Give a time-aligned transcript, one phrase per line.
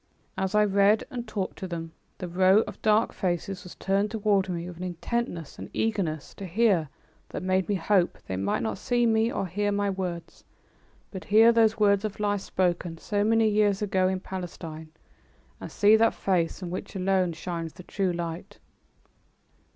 [0.35, 4.49] As I read and talked to them, the row of dark faces was turned toward
[4.49, 6.89] me with an intentness and eagerness to hear
[7.29, 10.43] that made me hope they might not see me or hear my words,
[11.11, 14.89] but hear those words of life spoken so many years ago in Palestine,
[15.59, 18.57] and see that Face from which alone shines the true light.